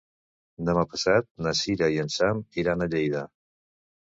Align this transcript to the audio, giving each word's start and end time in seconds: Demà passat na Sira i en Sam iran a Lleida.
Demà 0.69 0.85
passat 0.93 1.27
na 1.47 1.53
Sira 1.59 1.91
i 1.97 2.01
en 2.05 2.09
Sam 2.15 2.41
iran 2.63 2.83
a 2.83 2.89
Lleida. 2.97 3.23